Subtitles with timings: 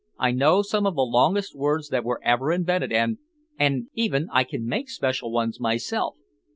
[0.17, 4.89] "I know some of the longest words that were ever invented and—and—even I can make
[4.89, 6.15] special ones myself.